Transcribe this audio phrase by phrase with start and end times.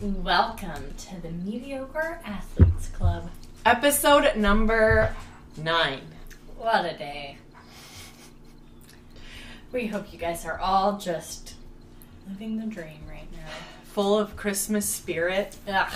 [0.00, 3.30] Welcome to the Mediocre Athletes Club.
[3.66, 5.14] Episode number
[5.56, 6.02] nine.
[6.56, 7.38] What a day.
[9.72, 11.54] We hope you guys are all just
[12.28, 13.48] living the dream right now.
[13.92, 15.56] Full of Christmas spirit.
[15.66, 15.88] now.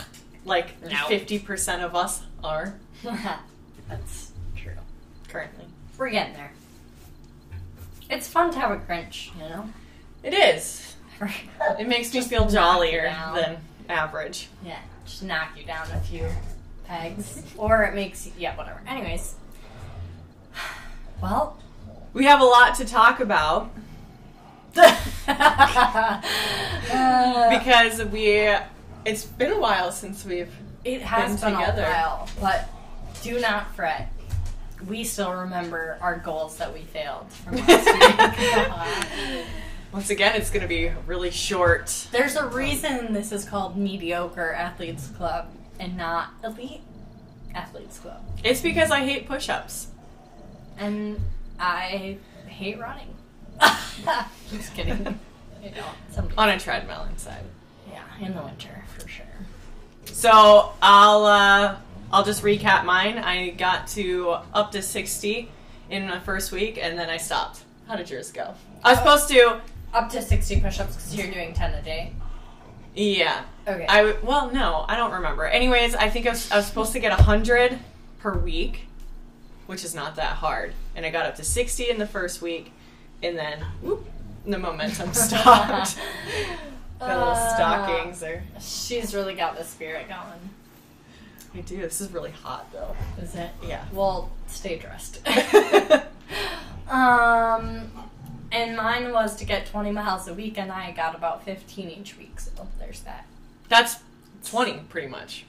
[0.45, 0.89] Like No.
[0.91, 2.75] 50% of us are
[3.89, 4.73] That's true.
[5.29, 5.67] currently.
[5.97, 6.53] We're getting there.
[8.11, 9.69] It's fun to have a Grinch, you know?
[10.25, 10.89] It is.
[11.79, 13.05] It makes me feel jollier
[13.37, 13.59] than
[13.89, 14.49] average.
[14.65, 16.27] Yeah, just knock you down a few
[16.85, 17.43] pegs.
[17.57, 18.81] or it makes you, yeah, whatever.
[18.87, 19.35] Anyways.
[21.23, 21.57] Well,
[22.13, 23.71] We have a lot to talk about
[27.51, 28.49] because we.
[29.05, 30.51] It's been a while since we've.
[30.85, 31.83] it has been been, together.
[31.83, 32.69] a while, but
[33.23, 34.13] do not fret.
[34.89, 39.45] We still remember our goals that we failed from last week.
[39.93, 42.09] Once again, it's going to be really short.
[42.13, 45.49] There's a reason this is called Mediocre Athletes Club
[45.79, 46.81] and not Elite
[47.55, 48.23] Athletes Club.
[48.43, 49.89] It's because I hate push ups.
[50.79, 51.21] And
[51.61, 53.15] I hate running.
[54.51, 55.19] Just kidding.
[55.63, 57.45] You know, On a treadmill inside.
[57.89, 59.25] yeah, in the winter for sure.
[60.07, 61.77] So I'll uh,
[62.13, 63.17] I'll just recap mine.
[63.17, 65.53] I got to up to sixty
[65.89, 67.61] in my first week, and then I stopped.
[67.87, 68.55] How did yours go?
[68.83, 69.61] I was supposed to.
[69.93, 72.13] Up to 60 push-ups because you're doing 10 a day.
[72.95, 73.43] Yeah.
[73.67, 73.87] Okay.
[73.89, 75.45] I w- well no, I don't remember.
[75.47, 77.79] Anyways, I think I was, I was supposed to get hundred
[78.19, 78.87] per week,
[79.67, 82.71] which is not that hard, and I got up to sixty in the first week,
[83.23, 84.07] and then whoop,
[84.47, 85.99] the momentum stopped.
[87.01, 88.43] Little Uh, stockings are.
[88.61, 90.51] She's really got the spirit going.
[91.55, 91.79] I do.
[91.79, 92.95] This is really hot though.
[93.23, 93.51] Is it?
[93.67, 93.85] Yeah.
[93.93, 95.27] Well, stay dressed.
[96.91, 97.91] um,
[98.53, 102.17] and mine was to get 20 miles a week, and I got about 15 each
[102.19, 103.27] week, so there's that.
[103.69, 103.97] That's
[104.45, 105.45] twenty, pretty much.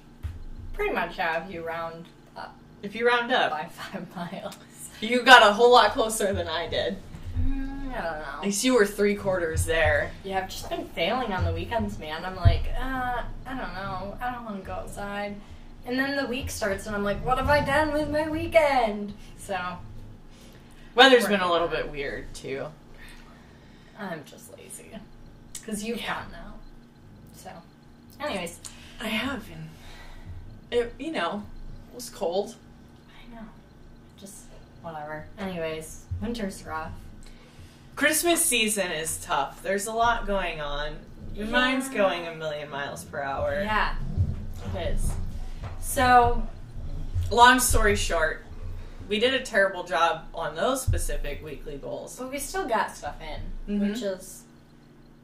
[0.74, 2.06] Pretty much have you round
[2.38, 4.56] up If you round up, by five miles.
[5.02, 6.98] you got a whole lot closer than I did.
[7.40, 8.38] Mm, I don't know.
[8.38, 10.12] At least you were three quarters there.
[10.24, 12.24] Yeah, I've just been failing on the weekends, man.
[12.24, 14.18] I'm like, uh, I don't know.
[14.22, 15.36] I don't want to go outside.
[15.86, 19.14] And then the week starts, and I'm like, what have I done with my weekend?
[19.38, 19.60] So,
[20.96, 22.68] Weather's been a little bit weird too.
[24.00, 24.90] I'm just lazy.
[25.54, 26.22] Because you've Yeah.
[26.24, 26.54] gone now.
[27.36, 27.50] So,
[28.20, 28.60] anyways,
[29.02, 29.70] I have, and
[30.72, 31.44] it, you know,
[31.92, 32.56] it was cold.
[33.10, 33.42] I know.
[34.20, 34.44] Just
[34.82, 35.26] whatever.
[35.38, 36.92] Anyways, winter's rough.
[37.96, 39.62] Christmas season is tough.
[39.62, 40.96] There's a lot going on.
[41.36, 43.62] Your mind's going a million miles per hour.
[43.64, 43.96] Yeah,
[44.76, 45.12] it is.
[45.82, 46.48] So,
[47.32, 48.46] Long story short,
[49.10, 52.16] we did a terrible job on those specific weekly goals.
[52.18, 53.90] but we still got stuff in, Mhm.
[53.90, 54.44] which is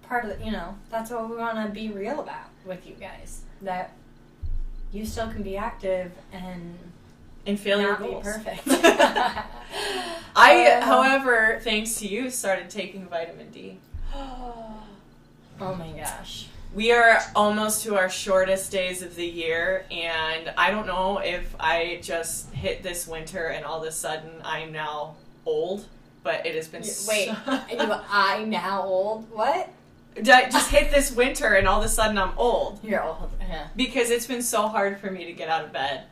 [0.04, 2.96] part of the, you know, that's what we want to be real about with you
[2.96, 3.42] guys.
[3.62, 3.92] That
[4.92, 6.78] you still can be active and
[7.46, 8.26] And failure not goals.
[8.26, 8.68] be perfect.
[10.36, 13.78] I, Uh, however, thanks to you, started taking vitamin D.
[14.16, 14.84] oh
[15.60, 16.48] my gosh.
[16.74, 21.56] We are almost to our shortest days of the year, and I don't know if
[21.60, 25.16] I just hit this winter and all of a sudden I'm now
[25.46, 25.88] old,
[26.24, 29.30] but it has been Wait, so- I now old?
[29.32, 29.70] What?
[30.18, 33.32] I just hit this winter and all of a sudden I'm old You're old.
[33.40, 33.68] Yeah.
[33.76, 36.04] because it's been so hard for me to get out of bed.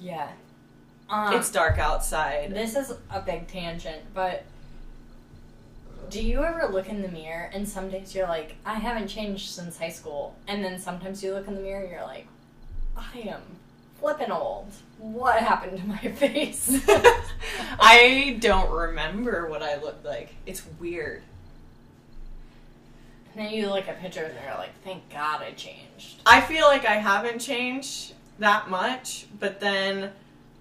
[0.00, 0.28] Yeah.
[1.08, 2.50] Um, it's dark outside.
[2.52, 4.44] This is a big tangent, but
[6.10, 9.50] do you ever look in the mirror and some days you're like, I haven't changed
[9.50, 12.26] since high school, and then sometimes you look in the mirror and you're like,
[12.96, 13.42] I am
[14.00, 14.68] flipping old.
[14.98, 16.80] What happened to my face?
[17.80, 20.34] I don't remember what I looked like.
[20.46, 21.22] It's weird.
[23.34, 26.22] and then you look at pictures and you're like, thank God I changed.
[26.24, 30.10] I feel like I haven't changed that much, but then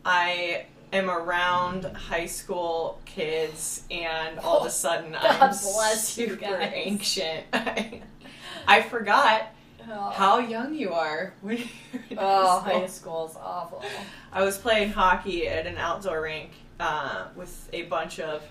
[0.04, 6.30] I am around high school kids, and all of a sudden God I'm bless you
[6.30, 6.72] super guys.
[6.74, 7.46] ancient.
[7.54, 8.02] I,
[8.68, 9.48] I forgot
[9.88, 11.34] how young you are.
[11.42, 11.68] When you're
[12.10, 13.28] in Oh, high high school.
[13.30, 13.84] school's awful.
[14.32, 18.42] I was playing hockey at an outdoor rink uh, with a bunch of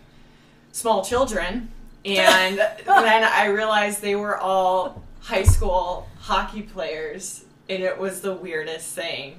[0.73, 1.70] small children,
[2.05, 8.35] and then I realized they were all high school hockey players, and it was the
[8.35, 9.38] weirdest thing.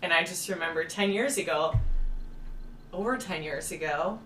[0.00, 1.74] And I just remember 10 years ago,
[2.94, 4.18] over 10 years ago,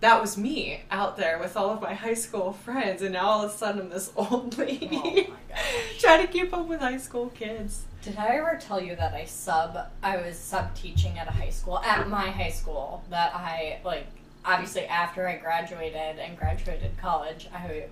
[0.00, 3.44] that was me out there with all of my high school friends, and now all
[3.44, 5.34] of a sudden I'm this old lady Oh
[5.98, 7.84] trying to keep up with high school kids.
[8.02, 9.76] Did I ever tell you that I sub?
[10.02, 13.02] I was sub teaching at a high school at my high school.
[13.10, 14.06] That I like
[14.44, 17.88] obviously after I graduated and graduated college, I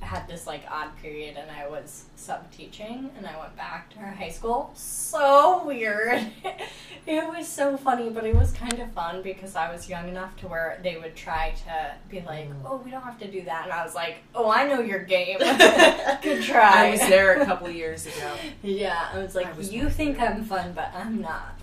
[0.00, 3.98] had this like odd period and I was sub teaching and I went back to
[3.98, 4.72] her high school.
[4.74, 6.26] So weird.
[7.06, 10.36] it was so funny, but it was kind of fun because I was young enough
[10.38, 12.56] to where they would try to be like, mm.
[12.64, 15.00] "Oh, we don't have to do that," and I was like, "Oh, I know your
[15.00, 15.38] game.
[16.22, 18.32] Good try." I was there a couple years ago.
[18.62, 20.20] Yeah, I was like, I was "You think.
[20.20, 21.56] I'm fun, but I'm not."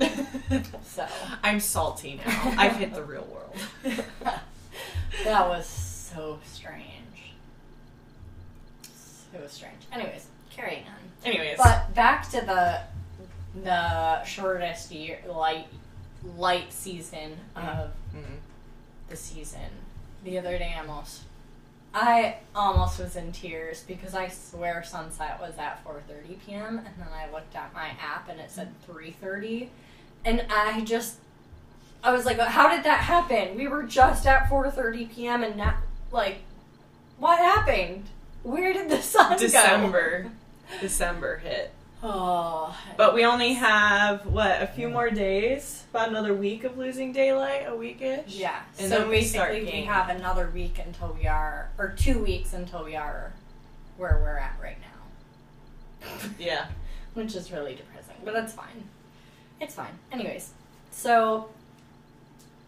[0.83, 1.05] So
[1.43, 2.53] I'm salty now.
[2.57, 3.97] I've hit the real world.
[5.23, 6.56] that was so strange.
[9.37, 9.81] It was strange.
[9.91, 10.93] Anyways, carrying on.
[11.25, 12.81] Anyways, But back to the
[13.63, 15.67] the shortest year light
[16.35, 18.37] light season of Mhm.
[19.09, 19.69] the season.
[20.23, 21.21] The other day, I almost
[21.93, 26.77] I almost was in tears because I swear sunset was at 4:30 p.m.
[26.79, 29.69] and then I looked at my app and it said 3:30,
[30.25, 31.17] and I just
[32.03, 33.55] I was like, how did that happen?
[33.55, 35.43] We were just at 4:30 p.m.
[35.43, 35.77] and now
[36.11, 36.39] like
[37.17, 38.09] what happened?
[38.47, 39.37] Where did the sun go?
[39.37, 40.31] December,
[40.79, 41.73] December hit.
[42.01, 47.11] Oh, But we only have what a few more days, about another week of losing
[47.11, 48.23] daylight, a weekish.
[48.27, 48.61] Yeah.
[48.79, 52.53] And so then we basically, we have another week until we are, or two weeks
[52.53, 53.33] until we are
[53.97, 56.07] where we're at right now,
[56.39, 56.67] Yeah.
[57.15, 58.15] which is really depressing.
[58.23, 58.85] But that's fine.
[59.59, 59.99] It's fine.
[60.13, 60.51] Anyways,
[60.91, 61.49] so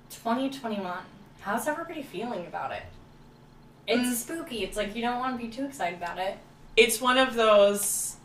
[0.09, 0.97] 2021.
[1.39, 2.83] How's everybody feeling about it?
[3.89, 4.13] It's Mm.
[4.13, 4.63] spooky.
[4.63, 6.37] It's like you don't want to be too excited about it.
[6.77, 8.15] It's one of those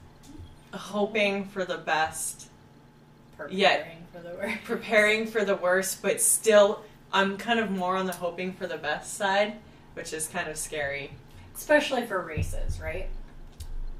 [0.72, 2.48] hoping for the best,
[3.36, 3.84] Preparing Yeah.
[4.12, 4.64] for the worst.
[4.64, 6.82] preparing for the worst, but still,
[7.12, 9.54] I'm kind of more on the hoping for the best side,
[9.94, 11.12] which is kind of scary.
[11.54, 13.08] Especially for races, right?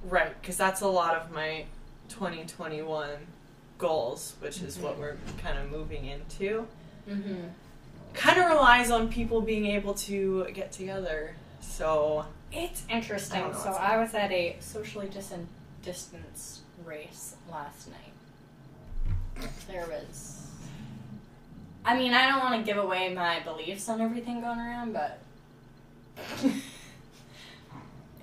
[0.05, 1.65] Right, because that's a lot of my
[2.09, 3.09] 2021
[3.79, 4.99] goals, which is what Mhm.
[4.99, 6.67] we're kind of moving into.
[7.09, 7.49] Mm-hmm.
[8.13, 11.35] Kind of relies on people being able to get together.
[11.75, 13.41] So, It's interesting.
[13.41, 15.49] don't So I was at a socially distant
[15.83, 19.49] distance race last night.
[19.67, 20.47] There was.
[21.85, 25.19] I mean, I don't want to give away my beliefs on everything going around, but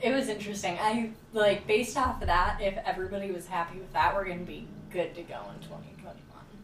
[0.02, 0.78] it was interesting.
[0.80, 2.62] I like based off of that.
[2.62, 6.16] If everybody was happy with that, we're gonna be good to go in 2021.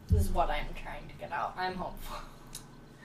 [0.09, 1.53] This is what I'm trying to get out.
[1.57, 2.19] I'm hopeful.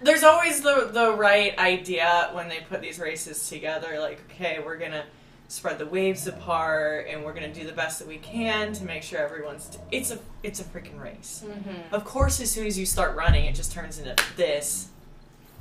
[0.02, 4.76] There's always the the right idea when they put these races together like okay we're
[4.78, 5.04] gonna
[5.48, 9.02] spread the waves apart and we're gonna do the best that we can to make
[9.02, 11.94] sure everyone's it's a it's a freaking race Mm-hmm.
[11.94, 14.88] of course as soon as you start running it just turns into this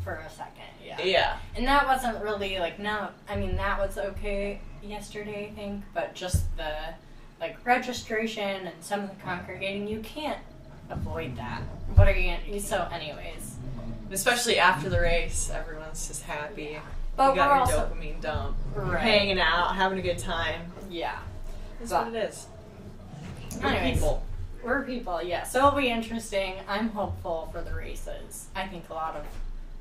[0.04, 1.02] For a second, yeah.
[1.04, 3.10] yeah And that wasn't really like no.
[3.30, 6.74] I mean that was okay yesterday, I think, but just the
[7.40, 10.40] like registration and some of the congregating, you can't
[10.92, 11.62] avoid that.
[11.96, 12.60] What are you gonna?
[12.60, 13.52] So, anyways,
[14.12, 16.80] especially after the race everyone's just happy
[17.16, 19.00] but you got we're your also dopamine dump right.
[19.00, 21.20] hanging out having a good time Yeah,
[21.80, 22.48] that's But- what it is
[23.62, 24.00] We're Anyways.
[24.00, 24.24] people
[24.64, 25.24] we're people.
[25.24, 26.54] Yeah, so it'll be interesting.
[26.68, 28.46] I'm hopeful for the races.
[28.56, 29.26] I think a lot of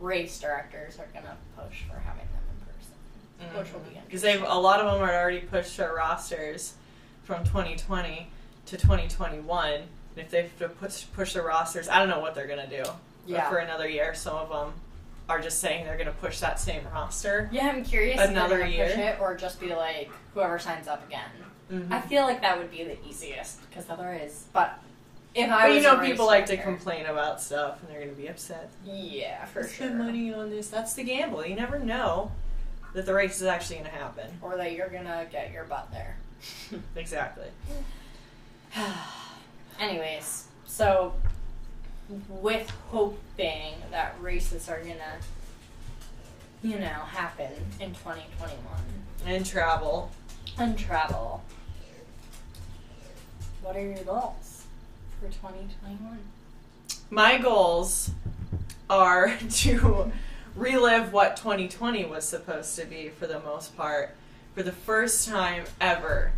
[0.01, 4.05] race directors are gonna push for having them in person, which will be mm-hmm.
[4.05, 4.39] interesting.
[4.39, 6.75] because a lot of them are already pushed their rosters
[7.25, 8.31] from 2020
[8.71, 9.73] to 2021.
[9.75, 9.85] And
[10.17, 12.83] if they have to push push their rosters, I don't know what they're gonna do
[13.27, 13.49] Yeah.
[13.49, 14.15] for another year.
[14.15, 14.73] Some of them
[15.29, 17.49] are just saying they're gonna push that same roster.
[17.53, 19.09] Yeah, I'm curious Another if they're gonna push year?
[19.15, 21.31] it or just be like whoever signs up again.
[21.71, 21.93] Mhm.
[21.93, 24.79] I feel like that would be the easiest because otherwise, but
[25.35, 28.13] if I But was you know, people like to complain about stuff, and they're gonna
[28.13, 28.69] be upset.
[28.85, 29.69] Yeah, for sure.
[29.87, 30.69] Spend money on this.
[30.69, 31.47] That's the gamble.
[31.47, 32.33] You never know
[32.95, 34.37] that the race is actually gonna happen.
[34.43, 36.17] Or that you're gonna get your butt there.
[36.97, 37.47] Exactly.
[39.81, 41.15] Anyways, so
[42.29, 45.19] with hoping that races are gonna,
[46.63, 47.51] you know, happen
[47.81, 48.59] in 2021
[49.27, 50.11] And travel.
[50.59, 51.43] and travel,
[53.63, 54.65] what are your goals
[55.21, 56.19] for 2021?
[57.11, 58.11] My goals
[58.89, 60.13] are to
[60.57, 64.17] relive what 2020 was supposed to be for the most part.
[64.55, 66.33] For the first time ever,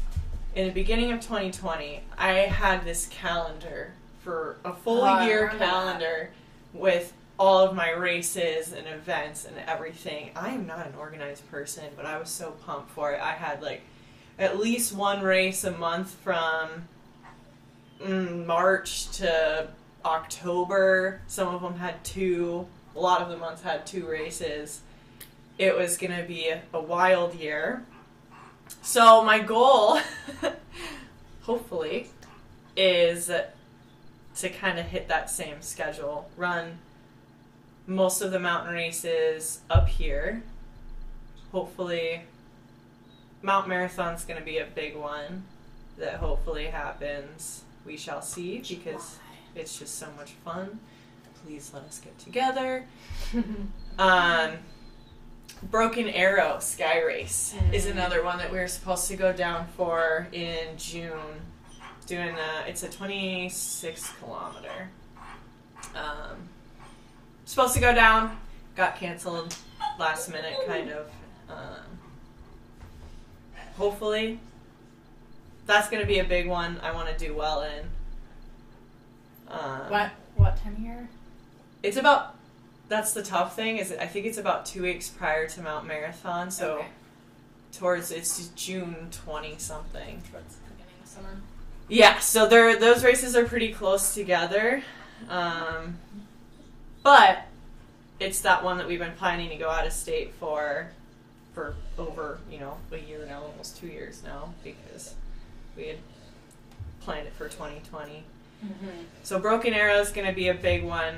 [0.54, 5.58] in the beginning of 2020, I had this calendar for a full Oh, year remember
[5.58, 5.70] that.
[5.70, 6.30] calendar
[6.72, 10.30] with all of my races and events and everything.
[10.36, 13.20] I am not an organized person, but I was so pumped for it.
[13.20, 13.82] I had like
[14.38, 16.88] at least one race a month from
[18.02, 19.68] mm, March to
[20.04, 21.20] October.
[21.26, 22.66] Some of them had two.
[22.94, 24.82] A lot of the months had two races.
[25.58, 27.84] It was going to be a wild year.
[28.80, 29.98] So, my goal,
[31.42, 32.08] hopefully,
[32.76, 33.30] is
[34.36, 36.30] to kind of hit that same schedule.
[36.36, 36.78] Run
[37.86, 40.42] most of the mountain races up here.
[41.52, 42.22] Hopefully,
[43.42, 45.44] Mount Marathon's going to be a big one
[45.98, 47.64] that hopefully happens.
[47.84, 49.18] We shall see because
[49.54, 50.80] it's just so much fun.
[51.44, 52.86] Please let us get together.
[53.98, 54.52] Um,
[55.70, 57.92] Broken Arrow Sky Race is Mm.
[57.92, 61.40] another one that we were supposed to go down for in June.
[62.06, 64.90] Doing a, it's a 26 kilometer.
[65.94, 66.48] Um,
[67.44, 68.36] supposed to go down,
[68.76, 69.56] got canceled
[69.98, 71.06] last minute, kind of.
[71.48, 71.98] Um,
[73.76, 74.40] hopefully,
[75.66, 76.80] that's going to be a big one.
[76.82, 77.84] I want to do well in.
[79.48, 81.08] Um, what what time of year?
[81.82, 82.34] It's about.
[82.92, 86.50] That's the tough thing is I think it's about two weeks prior to Mount Marathon,
[86.50, 86.88] so Okay.
[87.72, 90.20] towards it's June twenty something.
[90.30, 91.36] Towards the beginning of summer.
[91.88, 94.82] Yeah, so they're those races are pretty close together,
[95.30, 95.96] um,
[97.02, 97.46] but
[98.20, 100.90] it's that one that we've been planning to go out of state for
[101.54, 105.14] for over you know a year now, almost two years now, because
[105.78, 105.96] we had
[107.00, 108.22] planned it for 2020.
[108.62, 108.86] Mm-hmm.
[109.22, 111.14] So Broken Arrow is going to be a big one.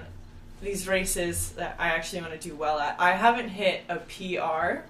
[0.64, 2.96] These races that I actually want to do well at.
[2.98, 4.86] I haven't hit a PR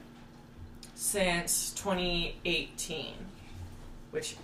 [0.95, 3.15] since 2018,
[4.13, 4.37] which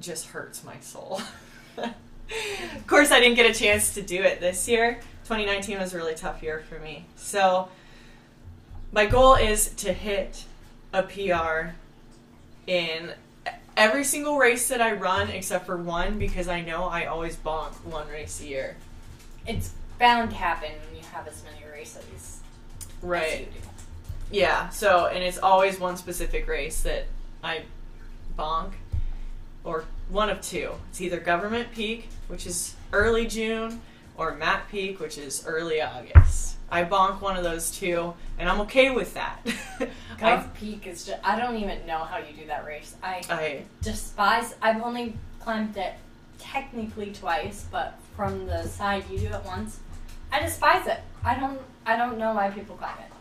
[0.00, 1.20] just hurts my soul.
[1.76, 5.00] of course, I didn't get a chance to do it this year.
[5.24, 7.04] 2019 was a really tough year for me.
[7.16, 7.68] So
[8.92, 10.44] my goal is to hit
[10.92, 11.70] a PR
[12.68, 13.12] in
[13.76, 17.72] every single race that I run except for one because I know I always bonk
[17.84, 18.76] one race a year.
[19.48, 22.40] It's bound to happen when you have as many races.
[23.34, 23.52] as you do.
[24.30, 24.68] Yeah.
[24.70, 27.06] So, and it's always one specific race that
[27.42, 27.62] I
[28.38, 28.72] bonk,
[29.62, 30.72] or one of two.
[30.90, 33.80] It's either Government Peak, which is early June,
[34.16, 36.56] or Map Peak, which is early August.
[36.70, 39.40] I bonk one of those two, and I'm okay with that.
[39.80, 42.96] I, Gov Peak is just, I don't even know how you do that race.
[43.02, 45.94] I I despise, I've only climbed it
[46.38, 49.78] technically twice, but from the side you do it once.
[50.34, 50.98] I despise it.
[51.24, 53.12] I don't, I don't know why people climb it.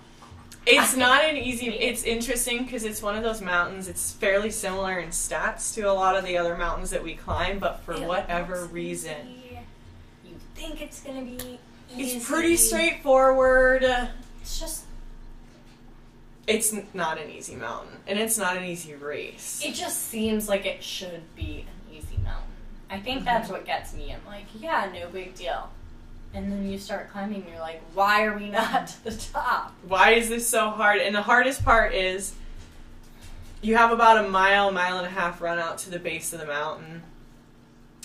[0.66, 1.68] It's not an easy.
[1.68, 3.88] It's interesting because it's one of those mountains.
[3.88, 7.60] It's fairly similar in stats to a lot of the other mountains that we climb,
[7.60, 9.60] but for It whatever reason, easy.
[10.26, 11.60] You think it's gonna be
[11.96, 12.18] easy.
[12.18, 13.84] it's pretty straightforward.
[14.42, 14.86] It's just,
[16.48, 19.62] It's not an easy mountain, and it's not an easy race.
[19.64, 22.50] it just seems like it should be an easy mountain.
[22.90, 23.54] I think that's mm-hmm.
[23.54, 24.14] what gets me.
[24.14, 25.70] I'm like, yeah, no big deal.
[26.36, 29.74] And then you start climbing, you're like, why are we not to the top?
[29.88, 31.00] Why is this so hard?
[31.00, 32.34] And the hardest part is
[33.62, 36.40] you have about a mile, mile and a half run out to the base of
[36.40, 37.04] the mountain.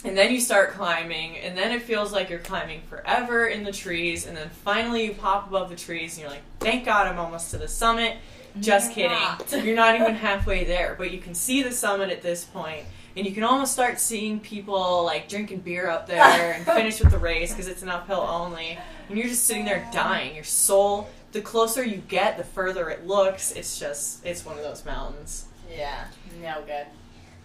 [0.05, 3.73] And then you start climbing, and then it feels like you're climbing forever in the
[3.73, 7.19] trees, and then finally you pop above the trees, and you're like, thank God I'm
[7.19, 8.19] almost to the summit.
[8.61, 9.11] Just kidding.
[9.13, 9.53] not.
[9.65, 12.85] You're not even halfway there, but you can see the summit at this point,
[13.17, 17.11] and you can almost start seeing people like drinking beer up there and finish with
[17.11, 18.79] the race because it's an uphill only.
[19.09, 20.35] And you're just sitting there dying.
[20.35, 23.53] Your soul, the closer you get, the further it looks.
[23.53, 25.47] It's just, it's one of those mountains.
[25.75, 26.05] Yeah,
[26.43, 26.87] no good.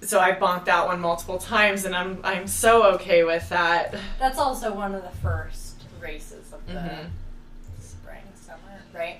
[0.08, 3.96] So I bonked that one multiple times, and I'm I'm so okay with that.
[4.20, 7.06] That's also one of the first races of the Mhm.
[7.80, 9.20] spring, summer, right?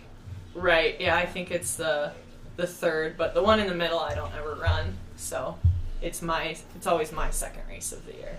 [0.56, 1.00] Right?
[1.00, 2.14] Yeah, I think it's the
[2.56, 4.98] the third, but the one in the middle I don't ever run.
[5.16, 5.58] So
[6.02, 8.38] it's my it's always my second race of the year.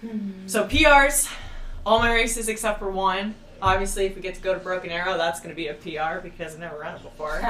[0.00, 0.46] Hmm.
[0.46, 1.30] So PRs,
[1.84, 3.34] all my races except for one.
[3.60, 6.20] Obviously, if we get to go to Broken Arrow, that's going to be a PR
[6.22, 7.42] because I've never run it before.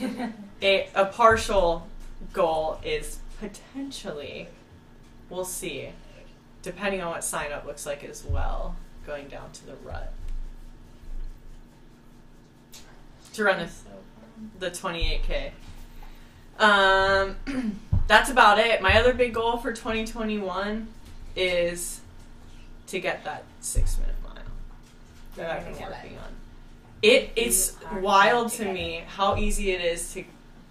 [0.62, 1.88] a, a partial
[2.32, 4.46] goal is potentially,
[5.28, 5.88] we'll see,
[6.62, 10.12] depending on what sign up looks like as well, going down to the rut.
[13.34, 13.68] To run
[14.58, 15.52] the, the 28k.
[16.58, 17.36] Um,
[18.06, 18.82] that's about it.
[18.82, 20.88] My other big goal for 2021
[21.36, 22.00] is
[22.88, 24.42] to get that six minute mile
[25.36, 26.34] that I've been working on.
[27.02, 30.24] It's wild to to me how easy it is to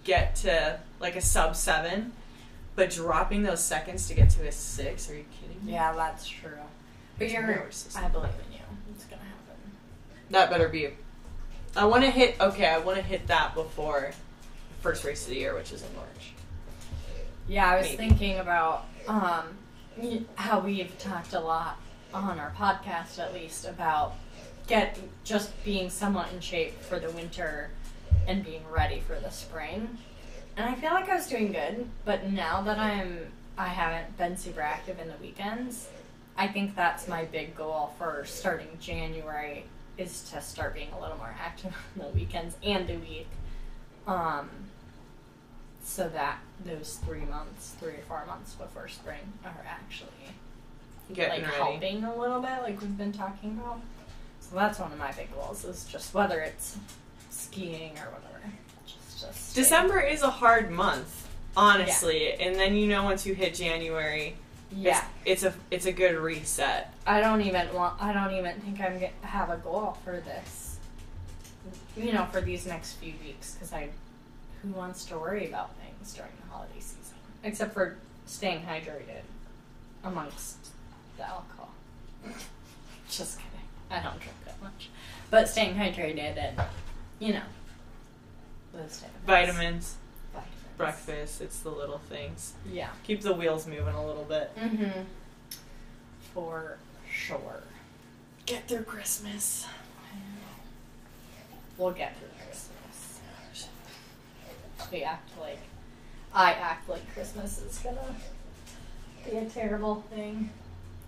[0.04, 2.12] get to like a sub seven,
[2.76, 5.10] but dropping those seconds to get to a six.
[5.10, 5.72] Are you kidding me?
[5.72, 6.52] Yeah, that's true.
[7.18, 7.42] But you're.
[7.96, 8.60] I believe in you.
[8.94, 9.72] It's gonna happen.
[10.30, 10.90] That better be.
[11.76, 12.36] I want to hit.
[12.40, 14.12] Okay, I want to hit that before
[14.80, 16.32] first race of the year, which is in March.
[17.48, 17.96] Yeah, I was Maybe.
[17.96, 19.44] thinking about um,
[20.36, 21.78] how we've talked a lot
[22.12, 24.14] on our podcast, at least, about
[24.66, 27.70] get just being somewhat in shape for the winter
[28.26, 29.98] and being ready for the spring.
[30.56, 34.36] And I feel like I was doing good, but now that I'm, I haven't been
[34.36, 35.88] super active in the weekends.
[36.36, 39.64] I think that's my big goal for starting January
[40.00, 43.28] is to start being a little more active on the weekends and the week.
[44.06, 44.48] Um,
[45.84, 50.08] so that those three months, three or four months before spring, are actually
[51.12, 51.62] Getting like ready.
[51.72, 53.80] helping a little bit, like we've been talking about.
[54.40, 56.76] So that's one of my big goals is just whether it's
[57.30, 58.52] skiing or whatever.
[58.86, 62.32] Just, just December is a hard month, honestly.
[62.34, 64.36] And then you know once you hit January,
[64.72, 66.94] Yeah, it's, it's a it's a good reset.
[67.06, 68.00] I don't even want.
[68.00, 70.78] I don't even think I'm gonna have a goal for this.
[71.96, 73.90] You know, for these next few weeks, because I,
[74.62, 77.96] who wants to worry about things during the holiday season, except for
[78.26, 79.22] staying hydrated
[80.04, 80.68] amongst
[81.16, 81.70] the alcohol.
[83.10, 83.50] Just kidding.
[83.90, 84.88] I don't drink that much,
[85.30, 86.60] but staying hydrated and,
[87.18, 87.42] you know,
[88.72, 89.22] those type of.
[89.26, 89.96] Vitamins, Vitamins.
[90.80, 92.54] Breakfast, it's the little things.
[92.70, 92.90] Yeah.
[93.04, 94.50] Keep the wheels moving a little bit.
[94.56, 95.00] Mm-hmm.
[96.34, 96.76] For
[97.10, 97.62] sure.
[98.46, 99.66] Get through Christmas.
[101.78, 103.20] We'll get through Christmas.
[104.92, 105.58] We act like
[106.34, 108.14] I act like Christmas is gonna
[109.24, 110.50] be a terrible thing.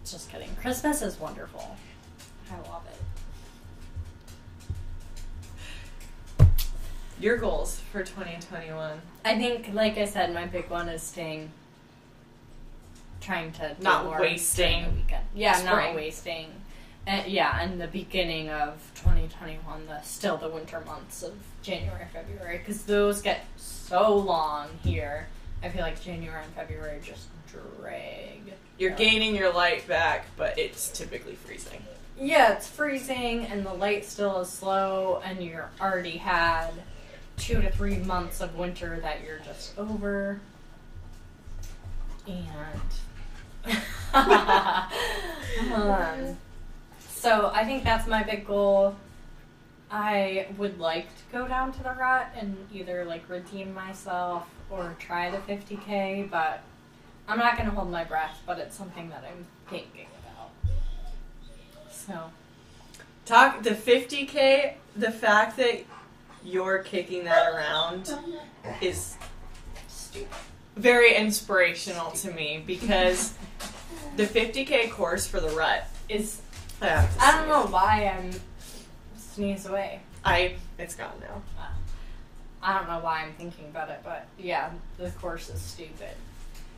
[0.05, 0.49] Just kidding.
[0.61, 1.76] Christmas is wonderful.
[2.50, 2.97] I love it.
[7.23, 9.00] Your goals for 2021.
[9.25, 11.52] I think, like I said, my big one is staying.
[13.21, 15.25] Trying to Not wasting the weekend.
[15.33, 15.67] Yeah, spring.
[15.67, 16.49] not wasting.
[17.07, 22.59] And yeah, and the beginning of 2021, the still the winter months of January, February,
[22.59, 25.29] because those get so long here.
[25.62, 28.52] I feel like January and February just drag.
[28.79, 31.85] You're gaining your light back, but it's typically freezing.
[32.19, 36.73] Yeah, it's freezing and the light still is slow, and you're already had
[37.43, 40.41] two to three months of winter that you're just over.
[42.27, 42.81] And
[45.75, 46.37] um,
[47.01, 48.95] so I think that's my big goal.
[49.91, 54.95] I would like to go down to the rut and either like redeem myself or
[54.99, 56.63] try the 50k, but
[57.27, 58.41] I'm not gonna hold my breath.
[58.47, 60.51] But it's something that I'm thinking about.
[61.90, 62.31] So
[63.25, 64.75] Talk the 50k.
[64.97, 65.85] The fact that
[66.44, 68.14] you're kicking that around
[68.81, 69.16] is
[70.76, 73.35] very inspirational to me because
[74.16, 76.40] the 50k course for the rut Is
[76.81, 78.31] I, I don't know why I'm
[79.16, 80.00] sneeze away.
[80.24, 81.42] I it's gone now.
[82.64, 86.11] I don't know why I'm thinking about it, but yeah, the course is stupid.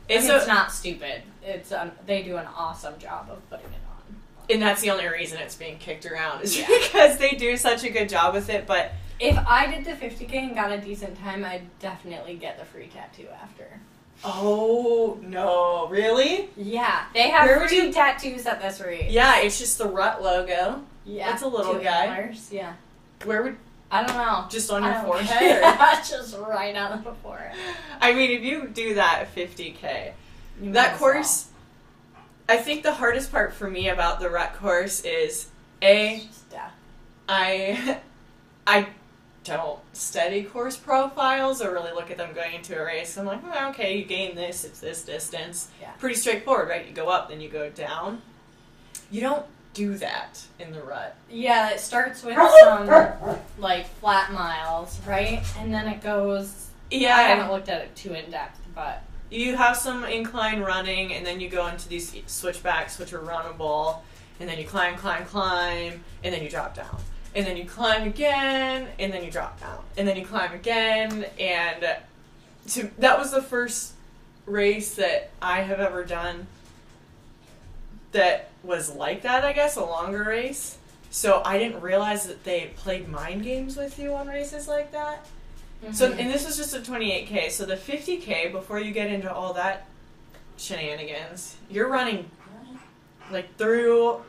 [0.09, 1.23] It's, I mean, it's not stupid.
[1.43, 4.17] It's um, they do an awesome job of putting it on.
[4.51, 6.67] and that's the only reason it's being kicked around is Yeah.
[6.83, 8.67] because they do such a good job with it.
[8.67, 8.93] But
[9.25, 12.89] If I did the 50k and got a decent time, I'd definitely get the free
[12.89, 13.81] tattoo after.
[14.25, 16.49] oh no, really?
[16.57, 19.11] Yeah, they have Where free you- tattoos at this rate.
[19.11, 20.83] Yeah, it's just the rut logo.
[21.05, 22.07] yeah, it's a little guy.
[22.07, 22.75] antlers, Yeah,
[23.25, 23.57] Where would
[23.91, 24.47] I don't know.
[24.51, 25.63] just on your forehead?
[25.63, 27.57] or- just right on the forehead.
[28.01, 30.13] I mean, if you do that 50k,
[30.63, 31.49] You that course.
[32.49, 35.49] I think the hardest part for me about the rut course is
[35.83, 36.73] a death.
[37.29, 38.01] I
[38.67, 38.89] I
[39.45, 43.17] don't study course profiles or really look at them going into a race.
[43.17, 45.69] I'm like, oh, okay, you gain this, it's this distance.
[45.81, 45.91] Yeah.
[45.99, 46.87] Pretty straightforward, right?
[46.87, 48.23] You go up, then you go down.
[49.11, 51.17] You don't do that in the rut.
[51.31, 52.89] Yeah, it starts with some
[53.59, 55.45] like flat miles, right?
[55.59, 56.69] And then it goes.
[56.91, 61.13] Yeah, I haven't looked at it too in depth, but you have some incline running,
[61.13, 63.99] and then you go into these switchbacks, which are runnable,
[64.39, 67.01] and then you climb, climb, climb, and then you drop down.
[67.35, 69.79] And then you climb again, and then you drop down.
[69.97, 71.97] And then you climb again, and
[72.69, 73.93] to, that was the first
[74.47, 76.47] race that I have ever done
[78.13, 80.79] that was like that, I guess, a longer race.
[81.11, 85.27] So I didn't realize that they played mind games with you on races like that.
[85.93, 86.19] So, Mhm.
[86.19, 87.51] and this was just a 28k.
[87.51, 89.87] So the 50k, before you get into all that
[90.57, 92.31] shenanigans, you're running
[93.31, 94.23] like through.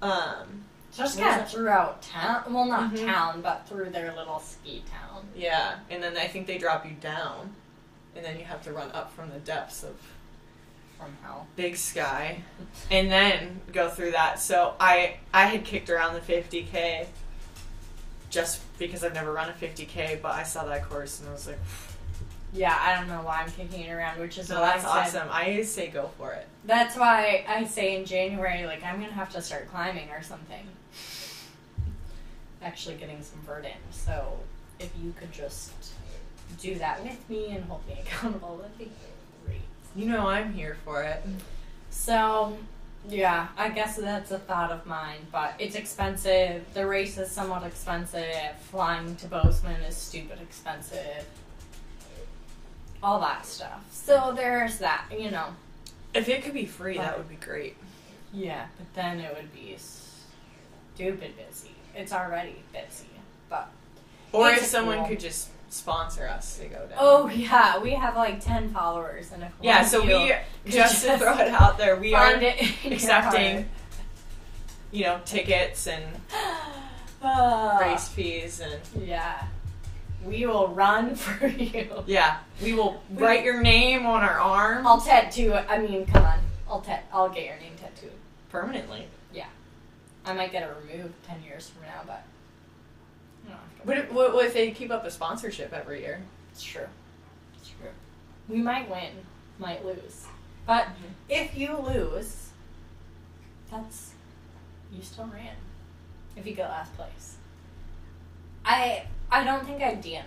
[0.00, 0.64] Um,
[0.96, 2.44] just kind of throughout town.
[2.52, 3.06] Well, not Mhm.
[3.06, 5.28] town, but through their little ski town.
[5.34, 7.54] yeah, and then I think they drop you down,
[8.14, 9.96] and then you have to run up from the depths of
[10.98, 11.46] From hell.
[11.56, 12.42] Big Sky,
[12.90, 14.38] and then go through that.
[14.40, 17.06] So I I had kicked around the 50k.
[18.30, 21.46] Just because I've never run a 50k, but I saw that course and I was
[21.46, 21.58] like,
[22.52, 25.02] Yeah, I don't know why I'm kicking it around, which is "So why that's I
[25.04, 26.46] awesome." I say go for it.
[26.64, 30.66] That's why I say in January, like I'm gonna have to start climbing or something.
[32.64, 33.72] Actually, getting some vert in.
[33.92, 34.38] So
[34.80, 35.70] if you could just
[36.60, 38.90] do that with me and hold me accountable, that'd be
[39.46, 39.60] great.
[39.94, 41.22] You know I'm here for it.
[41.90, 42.58] So,
[43.08, 46.64] yeah, I guess that's a thought of mine, but it's expensive.
[46.74, 48.56] The race is somewhat expensive.
[48.70, 51.26] Flying to Bozeman is stupid expensive.
[53.02, 53.84] all that stuff.
[53.92, 55.48] So there's that, you know.
[56.14, 57.76] If it could be free, that would be great.
[58.32, 61.70] Yeah, but then it would be stupid busy.
[61.96, 63.06] It's already busy,
[63.48, 63.68] but
[64.32, 65.08] Or if someone cool.
[65.08, 66.98] could just sponsor us to go down.
[66.98, 69.84] oh yeah, we have like ten followers, and if yeah.
[69.84, 70.34] So we
[70.70, 72.34] just to throw it out there, we are
[72.84, 73.68] accepting,
[74.92, 76.04] you know, tickets and.
[77.22, 78.78] Uh, race fees and
[79.08, 79.44] Yeah,
[80.24, 82.02] we will run for you.
[82.06, 85.64] yeah, we will write your name on our arm I'll tattoo it.
[85.68, 87.04] I mean, come on, I'll tat.
[87.12, 88.12] I'll get your name tattooed.
[88.50, 89.06] permanently.
[90.26, 92.22] I might get it removed ten years from now, but
[93.46, 96.00] I don't have to What if, what, what if they keep up a sponsorship every
[96.00, 96.22] year?
[96.52, 96.86] It's true.
[97.58, 97.90] It's true.
[98.48, 99.10] We might win,
[99.58, 100.26] might lose.
[100.66, 101.12] But Mhm.
[101.28, 102.48] if you lose,
[103.70, 104.12] that's
[104.92, 105.56] you still ran.
[106.36, 107.36] If you get last place.
[108.64, 110.24] I I don't think I'd DNF.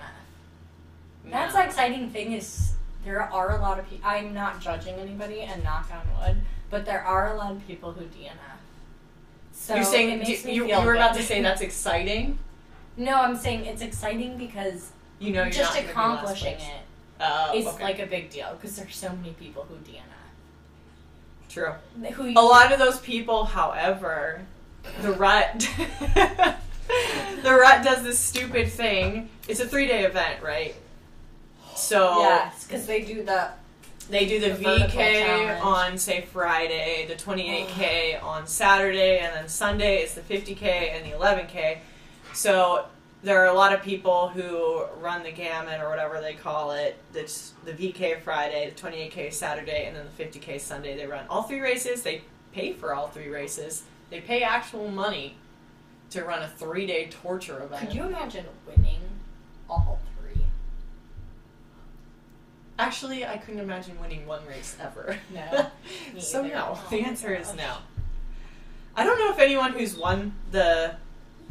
[1.26, 5.42] That's the exciting thing is there are a lot of people I'm not judging anybody
[5.42, 8.57] and knock on wood, but there are a lot of people who DNF.
[9.60, 12.40] So You're saying you, you, were about to say that's exciting.
[12.96, 16.54] No, I'm saying it's exciting because You know, you're just not gonna be last accomplishing
[16.54, 16.82] it
[17.20, 17.84] Oh, is okay.
[17.84, 20.04] like a big deal because there's so many people who DNF.
[21.50, 21.74] true.
[22.14, 24.42] Who A lot of those people, however,
[25.02, 25.60] the rut,
[26.16, 26.56] the
[27.44, 29.30] rut does this stupid thing.
[29.48, 30.76] It's a three day event, right?
[31.76, 33.50] So yes, because they do the
[34.10, 40.02] they do the, The VK on say Friday, the 28K on Saturday, and then Sunday
[40.02, 41.80] is the 50K and the 11K.
[42.34, 42.86] So
[43.24, 46.98] there are a lot of people who run the gamut or whatever they call it.
[47.14, 50.96] That's the VK Friday, the 28K Saturday, and then the 50K Sunday.
[50.96, 52.04] They run all three races.
[52.04, 52.22] They
[52.54, 53.84] pay for all three races.
[54.10, 55.36] They pay actual money
[56.12, 57.88] to run a three day torture event.
[57.88, 59.02] Could you imagine winning
[59.70, 60.00] all?
[62.80, 65.18] Actually, I couldn't imagine winning one race ever.
[65.34, 65.68] No,
[66.20, 66.74] so no.
[66.76, 67.78] Oh The answer is no.
[68.96, 70.96] I don't know if anyone who's won the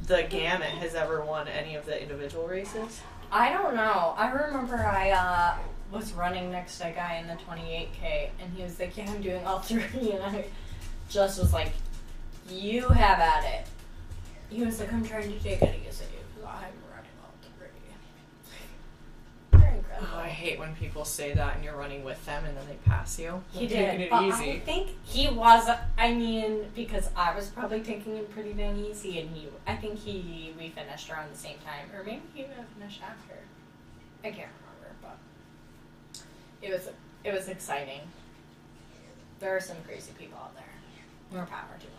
[0.06, 3.00] the gamut has ever won any of the individual races.
[3.32, 4.14] I don't know.
[4.16, 5.56] I remember I uh,
[5.90, 9.20] was running next to a guy in the 28k, and he was like, "Yeah, I'm
[9.22, 10.12] doing all three.
[10.12, 10.44] and I
[11.08, 11.72] just was like,
[12.48, 13.66] "You have at it."
[14.48, 17.68] He was like, "I'm trying to take it easy because I'm running all three.
[19.50, 19.85] They're incredible.
[20.00, 22.76] Oh, I hate when people say that and you're running with them and then they
[22.88, 23.42] pass you.
[23.52, 24.00] He They're did.
[24.02, 25.68] it but I think he was.
[25.98, 29.48] I mean, because I was probably taking it pretty dang easy, and he.
[29.66, 30.54] I think he.
[30.58, 33.34] We finished around the same time, or maybe he even finished after.
[34.24, 36.22] I can't remember, but
[36.62, 36.88] it was.
[37.24, 38.00] It was exciting.
[39.40, 40.64] There are some crazy people out there.
[41.32, 41.92] More power to them.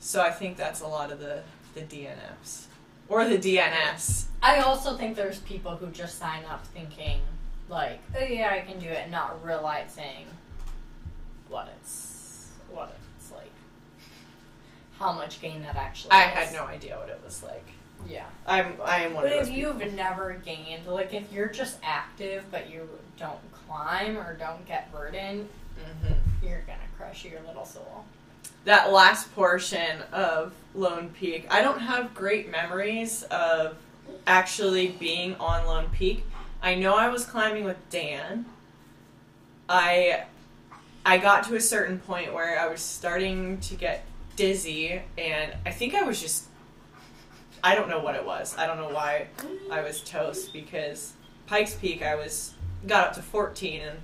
[0.00, 1.42] So I think that's a lot of the
[1.74, 2.64] the DNFs
[3.08, 4.24] or the DNS.
[4.42, 7.20] I also think there's people who just sign up thinking,
[7.68, 10.26] like, oh yeah, I can do it, and not realizing
[11.48, 13.50] what it's what it's like,
[14.98, 16.12] how much gain that actually.
[16.12, 16.48] I is.
[16.48, 17.66] had no idea what it was like.
[18.08, 21.48] Yeah, I'm I am one but of those if you've never gained, like, if you're
[21.48, 26.16] just active but you don't climb or don't get burden, Mhm.
[26.42, 28.04] you're gonna crush your little soul.
[28.64, 33.76] That last portion of Lone Peak, I don't have great memories of
[34.26, 36.24] actually being on Lone Peak.
[36.62, 38.46] I know I was climbing with Dan.
[39.68, 40.24] I
[41.04, 44.04] I got to a certain point where I was starting to get
[44.36, 46.46] dizzy and I think I was just
[47.64, 48.56] I don't know what it was.
[48.56, 49.28] I don't know why
[49.70, 51.14] I was toast because
[51.46, 52.54] Pikes Peak I was
[52.86, 53.98] got up to 14 and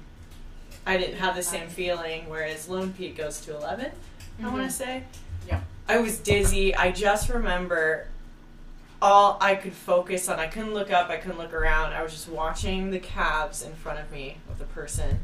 [0.87, 3.93] I didn't have the same feeling whereas Lone Peak goes to 11.
[4.41, 4.71] I want to mm-hmm.
[4.71, 5.05] say.
[5.47, 5.61] Yeah.
[5.89, 6.75] I was dizzy.
[6.75, 8.07] I just remember
[9.01, 10.39] all I could focus on.
[10.39, 11.09] I couldn't look up.
[11.09, 11.93] I couldn't look around.
[11.93, 15.21] I was just watching the calves in front of me of the person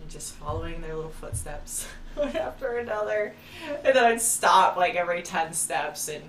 [0.00, 3.34] and just following their little footsteps one after another.
[3.84, 6.24] And then I'd stop like every 10 steps and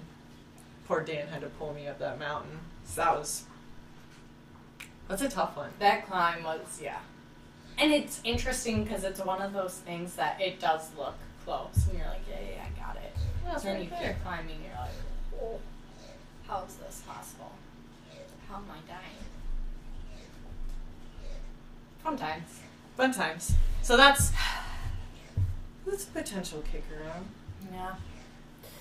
[0.88, 2.60] poor Dan had to pull me up that mountain.
[2.86, 3.46] So that was
[5.08, 5.70] that's a tough one.
[5.80, 7.00] That climb was yeah,
[7.78, 11.16] and it's interesting because it's one of those things that it does look
[11.52, 13.60] close, and you're like, yeah, yeah, I got it.
[13.60, 14.14] So when you there.
[14.14, 14.92] keep climbing, you're like,
[15.42, 15.60] oh,
[16.48, 17.52] how is this possible?
[18.50, 19.18] How am I dying?
[22.04, 22.60] Sometimes.
[22.96, 23.54] Fun times.
[23.82, 24.32] So that's
[25.86, 27.24] that's a potential kicker out.
[27.72, 27.96] Yeah.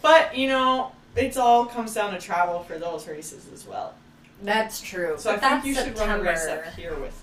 [0.03, 3.95] But you know, it's all comes down to travel for those races as well.
[4.43, 5.17] That's true.
[5.19, 7.21] So but I think you should run a race up here with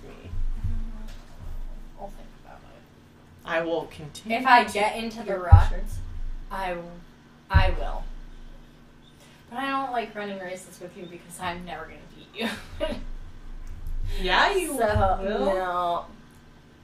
[3.48, 4.38] I will continue.
[4.38, 5.74] If I get into the rut,
[6.52, 6.76] I,
[7.50, 8.04] I, will.
[9.50, 12.50] But I don't like running races with you because I'm never gonna beat you.
[14.22, 15.46] yeah, you so, will.
[15.46, 16.06] No.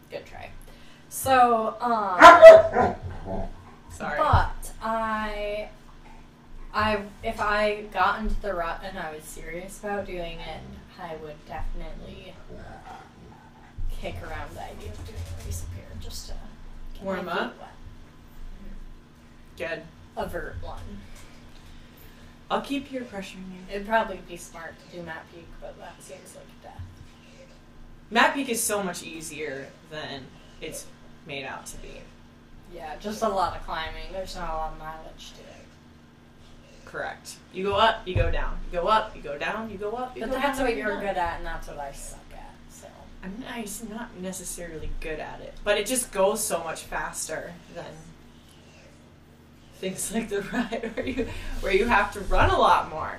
[0.10, 0.52] Good try.
[1.10, 2.96] So, um,
[3.92, 4.18] Sorry.
[4.18, 5.70] but I,
[6.74, 10.62] I, if I got into the rut and I was serious about doing it,
[11.00, 12.34] I would definitely
[13.92, 16.34] kick around the idea of doing a race up here just to
[17.04, 17.54] Warm up?
[19.58, 19.82] Good.
[20.16, 20.80] Avert one.
[22.50, 23.60] I'll keep peer pressuring you.
[23.72, 26.82] It'd probably be smart to do Map Peak, but that seems like death.
[28.12, 30.26] Map Peak is so much easier than
[30.62, 30.86] it's
[31.26, 32.02] made out to be.
[32.74, 34.12] Yeah, just a lot of climbing.
[34.12, 36.86] There's not a lot of mileage to it.
[36.86, 37.36] Correct.
[37.54, 38.58] You go up, you go down.
[38.72, 40.16] You go up, you go down, you go up.
[40.16, 41.92] You But go that's down, what you you're go good at, and that's what I
[41.92, 42.20] suck
[43.24, 47.86] I'm nice, not necessarily good at it, but it just goes so much faster than
[49.76, 51.28] things like the ride where you
[51.62, 53.18] where you have to run a lot more.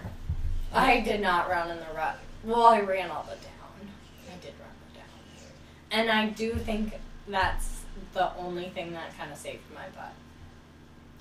[0.73, 2.19] I did not run in the rut.
[2.43, 3.91] Well, I ran all the down.
[4.29, 9.33] I did run the down, and I do think that's the only thing that kind
[9.33, 10.13] of saved my butt.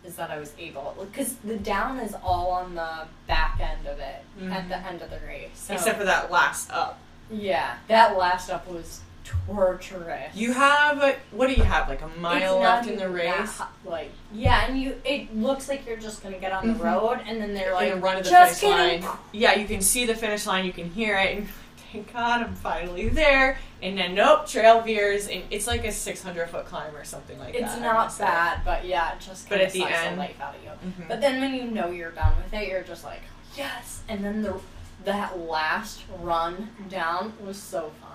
[0.04, 4.00] Is that I was able because the down is all on the back end of
[4.00, 4.68] it at mm-hmm.
[4.68, 5.52] the end of the race.
[5.54, 7.00] So, Except for that last up.
[7.32, 9.02] Yeah, that last up was
[9.48, 10.36] torturous.
[10.36, 13.58] You have what do you have like a mile not left in the race?
[13.58, 16.84] hot, Like yeah, and you it looks like you're just gonna get on the Mhm.
[16.84, 19.04] road, and then they're Like like run to the finish kidding.
[19.06, 19.18] line.
[19.32, 21.48] Yeah, you can see the finish line, you can hear it, and
[21.92, 23.58] thank God I'm finally there.
[23.82, 27.54] And then nope, trail veers, and it's like a 600 foot climb or something like
[27.54, 27.74] It's that.
[27.74, 30.42] It's not bad, but yeah, it just But kind at of the end- the life
[30.42, 30.70] out of you.
[31.04, 31.08] Mhm.
[31.10, 33.22] But then when you know you're done with it, you're just like
[33.58, 34.02] yes.
[34.10, 34.60] And then the
[35.06, 38.10] that last run down was so fun.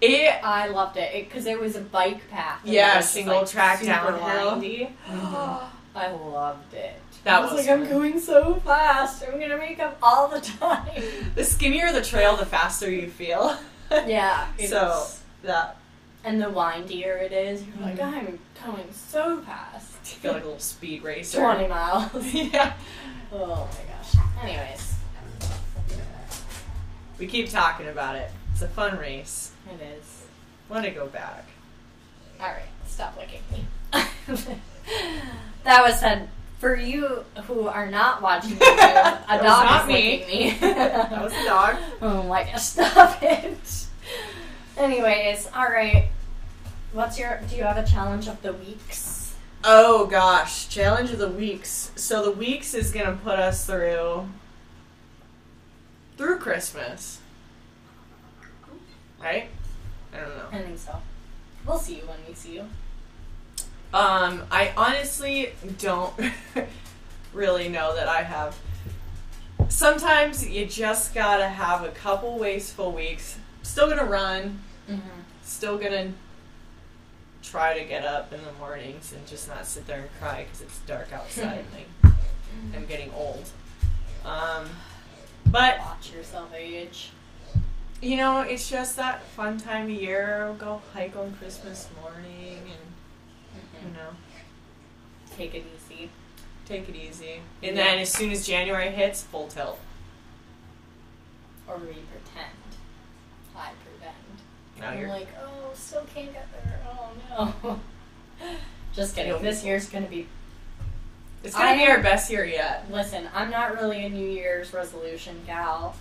[0.00, 2.60] it I loved it because it, was a bike path.
[2.64, 4.60] Yeah, it single like, track downhill.
[4.60, 4.90] Mhm.
[5.94, 6.94] I loved it.
[7.24, 9.24] That I was, was like, I'm going so fast.
[9.26, 11.02] I'm gonna make up all the time.
[11.34, 13.56] the skinnier the trail, the faster you feel.
[13.90, 14.46] yeah.
[14.66, 15.06] So
[15.42, 15.76] that
[16.22, 18.38] and the windier it is, you're like, Mhm.
[18.64, 19.96] I'm going so fast.
[20.04, 21.40] you feel like a little speed racer.
[21.40, 22.34] 20 miles.
[22.34, 22.72] yeah.
[23.32, 24.22] Oh my gosh.
[24.42, 24.79] Anyways,
[27.20, 28.30] We keep talking about it.
[28.52, 29.52] It's a fun race.
[29.70, 30.22] it is.
[30.68, 31.44] Want to go back?
[32.40, 33.64] Alright, stop licking me.
[35.64, 36.28] that was said
[36.58, 40.18] for you who are not watching the video, a That was dog not is me.
[40.20, 40.56] licking me.
[40.60, 41.76] That was a dog.
[42.00, 43.86] Oh my gosh, stop it.
[44.78, 46.06] Anyways, alright.
[46.92, 49.34] What's your do you have a challenge of the weeks?
[49.62, 51.92] Oh gosh, challenge of the weeks.
[51.96, 54.26] So the weeks is gonna put us through
[56.20, 57.18] through Christmas,
[59.18, 59.48] right?
[60.12, 60.48] I don't know.
[60.52, 60.96] I think so.
[61.66, 62.66] We'll see you when we see you.
[63.94, 66.12] Um, I honestly don't
[67.32, 68.54] really know that I have.
[69.70, 73.38] Sometimes you just gotta have a couple wasteful weeks.
[73.62, 74.60] Still gonna run.
[74.90, 75.20] Mm-hmm.
[75.42, 76.12] Still gonna
[77.42, 80.60] try to get up in the mornings and just not sit there and cry because
[80.60, 81.64] it's dark outside
[82.04, 83.48] and I, I'm getting old.
[84.26, 84.66] Um,
[85.50, 87.10] but Watch yourself age.
[88.00, 90.54] you know, it's just that fun time of year.
[90.58, 93.96] Go hike on Christmas morning and you mm-hmm.
[93.96, 94.10] know.
[95.36, 96.10] Take it easy.
[96.66, 97.40] Take it easy.
[97.62, 99.78] And then as soon as January hits, full tilt.
[101.66, 102.56] Or we pretend.
[103.56, 104.14] I pretend.
[104.78, 106.80] Now I'm you're like, oh, still can't get there.
[106.86, 107.80] Oh no.
[108.92, 109.40] Just kidding.
[109.42, 110.26] This year's gonna be.
[111.42, 112.90] It's gonna I be am- our best year yet.
[112.90, 115.96] Listen, I'm not really a New Year's resolution gal.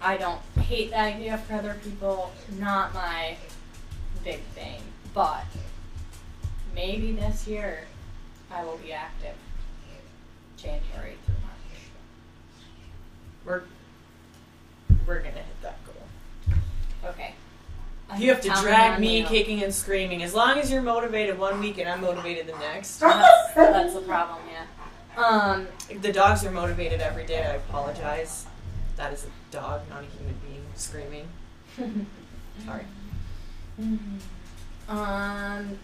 [0.00, 2.30] I don't hate the idea for other people.
[2.58, 3.36] Not my
[4.24, 4.80] big thing.
[5.14, 5.44] But
[6.74, 7.84] maybe this year
[8.52, 9.34] I will be active.
[10.56, 11.80] January through March.
[13.44, 13.62] We're
[15.06, 16.56] we're gonna hit that goal.
[17.10, 17.34] Okay.
[18.16, 20.22] You have to drag me kicking and screaming.
[20.22, 22.98] As long as you're motivated one week and I'm motivated the next.
[22.98, 25.22] That's, that's the problem, yeah.
[25.22, 25.68] Um,
[26.00, 28.46] the dogs are motivated every day, I apologize.
[28.96, 31.28] That is a dog, not a human being screaming.
[32.64, 32.84] Sorry.
[34.88, 35.78] Um,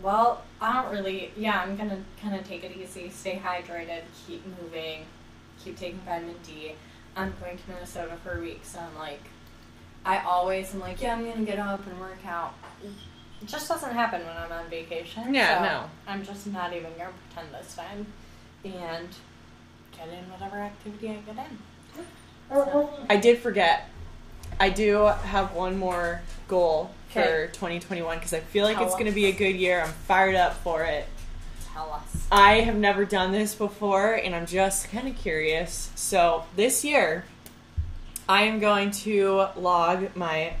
[0.00, 1.32] well, I don't really.
[1.36, 5.04] Yeah, I'm gonna kind of take it easy, stay hydrated, keep moving,
[5.62, 6.74] keep taking vitamin D.
[7.14, 9.20] I'm going to Minnesota for a week, so I'm like,
[10.04, 12.54] I always am like, yeah, I'm gonna get up and work out.
[12.82, 15.34] It just doesn't happen when I'm on vacation.
[15.34, 15.90] Yeah, so no.
[16.06, 18.06] I'm just not even gonna pretend this time,
[18.64, 19.08] and
[19.96, 22.04] get in whatever activity I get in.
[22.48, 23.88] So, I did forget.
[24.60, 29.06] I do have one more goal for 2021 because I feel like Tell it's going
[29.06, 29.80] to be a good year.
[29.82, 31.06] I'm fired up for it.
[31.72, 32.26] tell us.
[32.30, 35.90] I have never done this before and I'm just kind of curious.
[35.94, 37.24] So, this year,
[38.28, 40.54] I am going to log my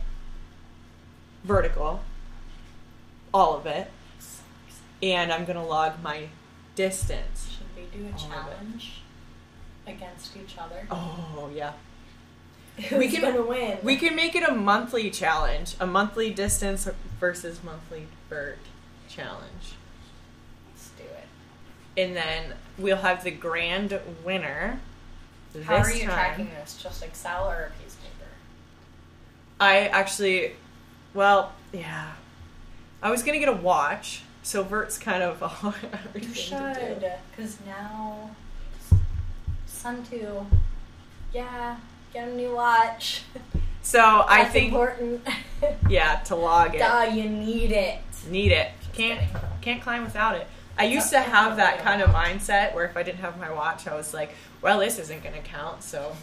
[1.44, 2.00] vertical,
[3.32, 3.90] all of it,
[5.02, 6.28] and I'm gonna log my
[6.74, 7.56] distance.
[7.56, 8.28] Should we do a All of it.
[8.28, 9.02] challenge
[9.86, 10.86] against each other?
[10.90, 11.72] Oh yeah.
[12.88, 13.78] Who's we can- win?
[13.82, 16.88] We can make it a monthly challenge, a monthly distance
[17.20, 18.58] versus monthly vert
[19.08, 19.74] challenge.
[20.70, 22.00] Let's do it.
[22.00, 24.80] And then we'll have the grand winner.
[25.64, 26.10] How are you time.
[26.14, 26.80] tracking this?
[26.82, 28.30] Just Excel or a piece of paper?
[29.60, 30.52] I actually,
[31.14, 32.12] well, yeah.
[33.02, 35.74] I was gonna get a watch, so Vert's kind of a hard
[36.14, 38.30] You should, because now
[39.68, 40.46] Suunto.
[41.32, 41.76] Yeah,
[42.12, 43.22] get a new watch.
[43.82, 45.26] So I That's think, important.
[45.88, 47.98] yeah, to log it, Duh, you need it.
[48.28, 48.70] need it.
[48.80, 49.36] Just Can't kidding.
[49.60, 50.46] can't climb without it.
[50.78, 53.86] I used to have that kind of mindset where if I didn't have my watch,
[53.86, 56.16] I was like, well, this isn't gonna count, so.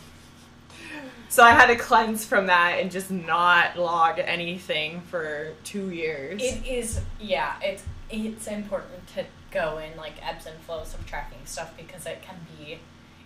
[1.30, 6.42] So I had to cleanse from that and just not log anything for two years.
[6.42, 7.54] It is, yeah.
[7.62, 12.22] It's it's important to go in like ebbs and flows of tracking stuff because it
[12.22, 12.80] can be.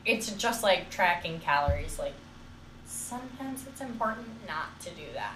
[0.06, 1.98] It's just like tracking calories.
[1.98, 2.14] Like
[2.86, 5.36] sometimes it's important not to do that,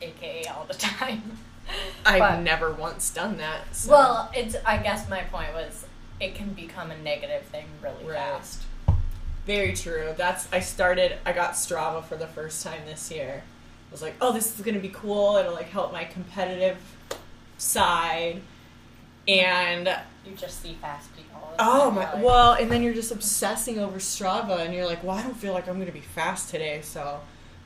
[0.00, 1.38] aka all the time.
[2.04, 3.74] I've But- never once done that.
[3.74, 3.90] So.
[3.92, 4.56] Well, it's.
[4.64, 5.86] I guess my point was,
[6.20, 8.16] it can become a negative thing really Right.
[8.18, 8.62] fast.
[9.46, 10.14] Very true.
[10.16, 11.18] That's I started.
[11.24, 13.42] I got Strava for the first time this year.
[13.44, 15.36] I was like, oh, this is gonna be cool.
[15.36, 16.78] It'll like help my competitive
[17.58, 18.42] side.
[19.28, 19.88] And
[20.24, 21.54] You just see fast people.
[21.58, 25.16] Oh my, like- well, and then you're just obsessing over Strava, and you're like, well,
[25.16, 27.20] I don't feel like I'm gonna be fast today, so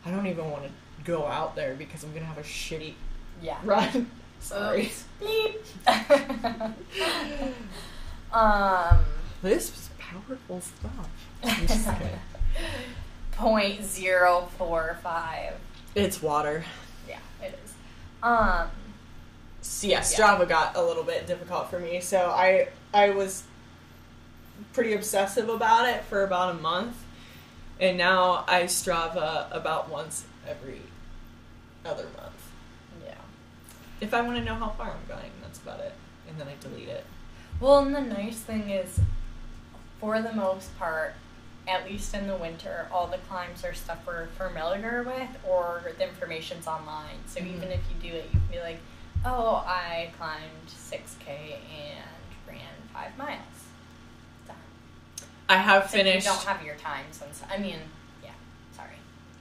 [0.04, 0.70] I don't even want to
[1.04, 2.94] go out there because I'm gonna have a shitty
[3.42, 3.59] yeah.
[3.64, 4.11] run.
[4.40, 4.90] Sorry.
[5.20, 5.57] Bleep.
[8.33, 8.98] um.
[9.42, 11.11] This was powerful stuff.
[11.42, 12.18] I'm just kidding.
[13.33, 15.55] Point zero four five.
[15.94, 16.64] It's water.
[17.09, 17.72] Yeah, it is.
[18.22, 18.68] Um.
[19.62, 22.00] So, yeah, Strava got a little bit difficult for me.
[22.00, 23.44] So I I was
[24.72, 26.96] pretty obsessive about it for about a month,
[27.79, 30.81] and now I Strava about once every
[31.85, 32.39] other month.
[34.00, 35.92] If I want to know how far I'm going, that's about it,
[36.28, 37.04] and then I delete it.
[37.60, 39.00] Well, and the nice thing is,
[40.00, 41.14] for the most part,
[41.68, 46.08] at least in the winter, all the climbs are stuff we're familiar with, or the
[46.08, 47.18] information's online.
[47.26, 47.56] So Mhm.
[47.56, 48.80] even if you do it, you can be like,
[49.24, 52.08] "Oh, I climbed six k and
[52.48, 53.66] ran five miles."
[54.46, 54.56] Done.
[55.50, 56.26] I have Except finished.
[56.26, 57.20] You don't have your times.
[57.50, 57.80] I mean,
[58.24, 58.30] yeah.
[58.74, 58.96] Sorry.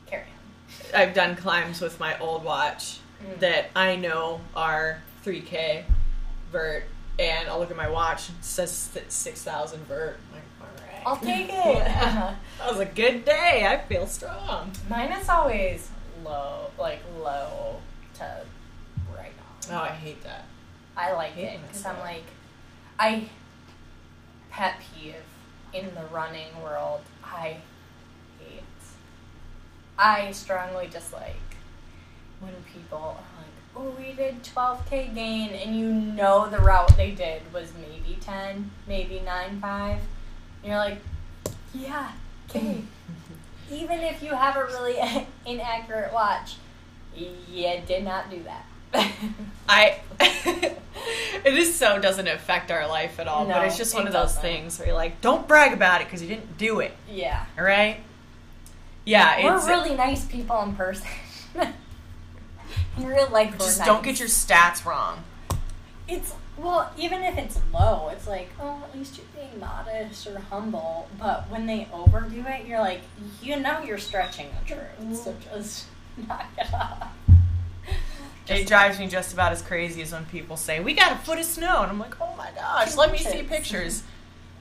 [0.05, 0.99] Carry on.
[0.99, 2.99] I've done climbs with my old watch.
[3.39, 5.83] That I know are 3K
[6.51, 6.83] vert,
[7.17, 8.29] and I'll look at my watch.
[8.29, 10.19] It says six thousand vert.
[10.29, 11.03] I'm like, all right.
[11.05, 11.85] I'll take it.
[11.85, 13.67] that was a good day.
[13.67, 14.71] I feel strong.
[14.89, 15.89] Mine is always
[16.23, 17.81] low, like low
[18.15, 18.41] to
[19.15, 19.31] right
[19.69, 19.75] on.
[19.75, 20.45] Oh, I hate that.
[20.95, 22.23] I like hate it because I'm like,
[22.97, 23.29] I
[24.49, 25.15] pet peeve
[25.73, 27.01] in the running world.
[27.23, 27.57] I
[28.39, 28.63] hate.
[29.97, 31.35] I strongly dislike
[32.39, 37.11] when people are like, "Oh, we did 12k gain," and you know the route they
[37.11, 39.91] did was maybe 10, maybe 9.5.
[39.93, 39.99] And
[40.63, 40.99] you're like,
[41.73, 42.11] "Yeah,
[42.49, 42.81] okay."
[43.71, 44.97] Even if you have a really
[45.45, 46.55] inaccurate watch,
[47.15, 48.65] you did not do that.
[49.69, 49.99] I.
[50.19, 54.07] it just so doesn't affect our life at all, but No, it's just one it
[54.07, 54.41] of those doesn't.
[54.41, 56.93] things where you're like, don't brag about it because you didn't do it.
[57.09, 57.45] yeah.
[57.57, 57.97] All right.
[59.05, 61.07] Yeah, We're it's really nice people in person.
[62.99, 63.87] In real life, we're just nice.
[63.87, 65.23] don't get your stats wrong.
[66.07, 70.39] It's well, even if it's low, it's like, oh, at least you're being modest or
[70.39, 71.07] humble.
[71.17, 73.01] But when they overdo it, you're like,
[73.41, 75.23] you know, you're stretching the truth.
[75.23, 75.85] So just
[76.27, 77.07] knock it off.
[77.87, 81.15] It Just- drives me just about as crazy as when people say, "We got a
[81.17, 83.49] foot of snow," and I'm like, "Oh my gosh, let me see Pictures.
[83.49, 84.03] pictures."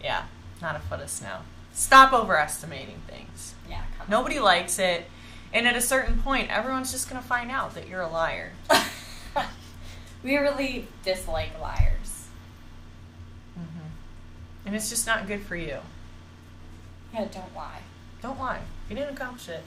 [0.05, 0.25] Yeah,
[0.61, 1.39] not a foot of snow.
[1.73, 3.55] Stop overestimating things.
[3.69, 5.07] Yeah, come Nobody likes it,
[5.53, 8.53] and at a certain point, everyone's just gonna find out that you're a liar.
[10.23, 12.27] we really dislike liars.
[13.55, 13.87] hmm
[14.67, 15.79] And it's just not good for you.
[17.15, 17.81] Yeah, don't lie.
[18.23, 18.61] Don't lie.
[18.89, 19.63] You didn't accomplish it.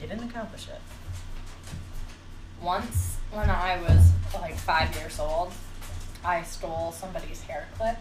[0.00, 0.80] You didn't accomplish it.
[2.62, 5.52] Once, when I was like five years old,
[6.24, 7.96] I stole somebody's hair clip.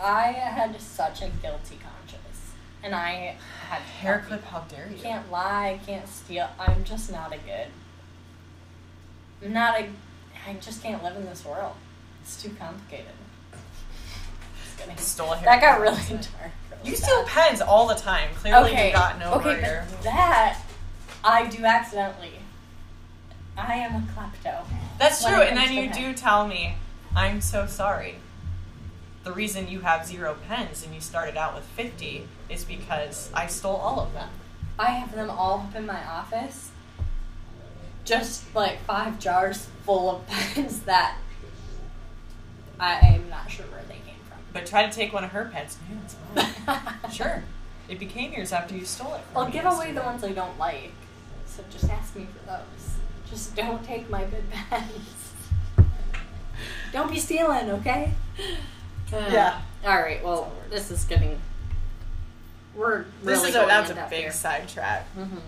[0.00, 2.23] I had such a guilty conscience,
[2.84, 3.36] and I
[3.68, 4.44] had Hair clip?
[4.44, 4.98] How dare you?
[5.02, 6.48] Can't lie, I can't steal.
[6.60, 7.68] I'm just not a good.
[9.42, 9.86] I'm not a.
[10.46, 11.72] I just can't live in this world.
[12.22, 13.06] It's too complicated.
[14.96, 16.52] Stole hair That got really dark.
[16.70, 18.28] really You steal pens all the time.
[18.34, 19.84] Clearly, okay, you've gotten over okay, your.
[20.02, 20.60] that
[21.22, 22.32] I do accidentally.
[23.56, 24.64] I am a klepto.
[24.98, 25.42] That's When true.
[25.42, 26.12] And then you pen.
[26.12, 26.74] do tell me,
[27.16, 28.16] I'm so sorry.
[29.24, 33.46] The reason you have zero pens and you started out with 50 is because I
[33.46, 34.28] stole all of them.
[34.78, 36.70] I have them all up in my office.
[38.04, 41.16] Just like five jars full of pens that
[42.78, 44.38] I am not sure where they came from.
[44.52, 45.78] But try to take one of her pens.
[45.90, 46.84] No, it's mine.
[47.12, 47.44] sure.
[47.88, 50.58] It became yours after you stole it from I'll give away the ones I don't
[50.58, 50.92] like.
[51.46, 52.96] So just ask me for those.
[53.30, 55.32] Just don't take my good pens.
[56.92, 58.12] don't be stealing, okay?
[59.32, 59.60] Yeah.
[59.84, 60.22] All right.
[60.24, 61.40] Well, this is getting.
[62.74, 64.32] We're This really is a, that's a big here.
[64.32, 65.06] sidetrack.
[65.16, 65.40] Mhm.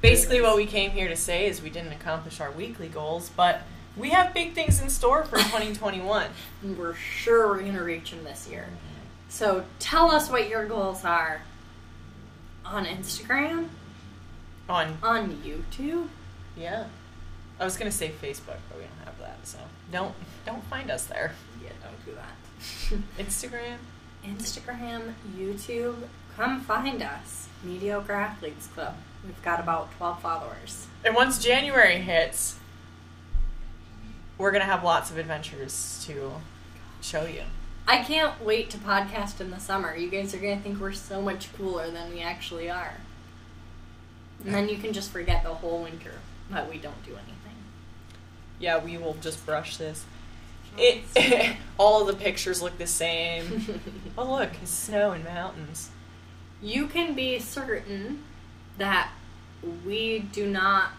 [0.00, 3.62] Basically, what we came here to say is we didn't accomplish our weekly goals, but
[3.96, 6.26] we have big things in store for 2021.
[6.76, 8.68] We're sure we're gonna reach them this year.
[9.28, 11.42] So tell us what your goals are
[12.66, 13.68] on Instagram,
[14.68, 16.08] On on YouTube.
[16.56, 16.84] yeah,
[17.58, 19.58] I was gonna say Facebook, but we don't have that, so
[19.90, 20.14] don't
[20.44, 21.32] don't find us there.
[21.62, 22.28] Yeah, don't do that.
[23.18, 23.76] Instagram.
[24.24, 25.96] Instagram, YouTube,
[26.36, 27.48] come find us.
[27.62, 28.96] Mediocre Athletes Club.
[29.24, 30.86] We've got about 12 followers.
[31.04, 32.56] And once January hits,
[34.38, 36.32] we're gonna have lots of adventures to
[37.00, 37.42] show you.
[37.86, 39.94] I can't wait to podcast in the summer.
[39.96, 42.94] You guys are going to think we're so much cooler than we actually are.
[44.44, 46.14] And then you can just forget the whole winter
[46.50, 47.56] that we don't do anything.
[48.58, 50.04] Yeah, we will just brush this.
[50.78, 53.80] It all the pictures look the same.
[54.18, 55.90] oh look, it's snow and mountains.
[56.62, 58.22] you can be certain
[58.78, 59.10] that
[59.86, 60.90] we do not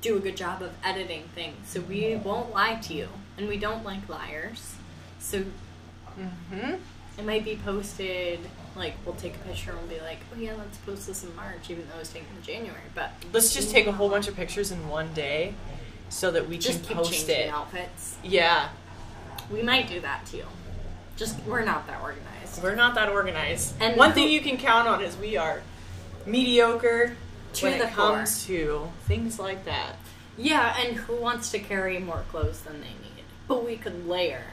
[0.00, 1.56] do a good job of editing things.
[1.68, 3.08] So we won't lie to you.
[3.36, 4.74] And we don't like liars.
[5.18, 5.44] So
[6.18, 6.74] Mm-hmm.
[7.16, 8.40] it might be posted,
[8.74, 11.32] like, we'll take a picture and we'll be like, oh yeah, let's post this in
[11.36, 12.80] March, even though it was taken in January.
[12.92, 15.54] But Let's just take a whole bunch of pictures in one day,
[16.08, 17.48] so that we just can keep post changing it.
[17.50, 18.16] outfits.
[18.24, 18.68] Yeah,
[19.50, 20.44] We might do that too.
[21.16, 22.62] Just, we're not that organized.
[22.62, 23.74] we're not that organized.
[23.80, 25.62] And one who- thing you can count on is we are
[26.26, 27.16] mediocre
[27.54, 29.96] To when the it comes to things like that.
[30.36, 33.24] Yeah, and who wants to carry more clothes than they need?
[33.48, 34.44] But we could layer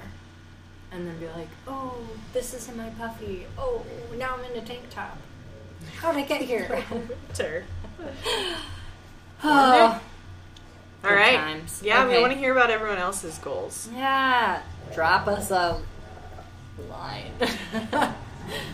[0.92, 1.98] and then be like, oh,
[2.34, 3.46] this is in my puffy.
[3.58, 3.84] Oh,
[4.18, 5.18] now I'm in a tank top.
[5.98, 6.84] How'd I get here?
[6.92, 7.66] Winter.
[9.44, 10.02] oh,
[11.06, 11.36] All Good right.
[11.38, 11.82] times.
[11.84, 13.90] Yeah, we want to hear about everyone else's goals.
[13.94, 14.62] yeah.
[14.94, 15.82] Drop us a
[16.90, 17.32] line.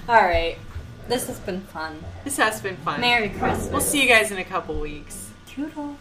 [0.08, 0.58] All right.
[1.08, 2.04] This has been fun.
[2.24, 3.02] This has been fun.
[3.02, 3.70] Merry Christmas.
[3.70, 5.30] We'll see you guys in a couple weeks.
[5.48, 5.98] Toodles.